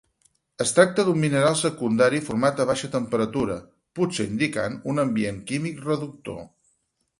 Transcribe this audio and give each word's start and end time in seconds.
Es 0.63 0.71
tracta 0.77 1.03
d'un 1.09 1.19
mineral 1.23 1.57
secundari 1.59 2.21
format 2.29 2.63
a 2.65 2.67
baixa 2.71 2.89
temperatura, 2.97 3.59
potser 4.01 4.27
indicant 4.33 4.81
un 4.95 5.05
ambient 5.07 5.41
químic 5.53 5.87
reductor. 5.89 6.43